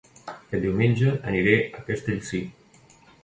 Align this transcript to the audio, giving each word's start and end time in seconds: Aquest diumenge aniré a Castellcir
Aquest 0.29 0.63
diumenge 0.63 1.11
aniré 1.33 1.53
a 1.67 1.83
Castellcir 1.91 2.43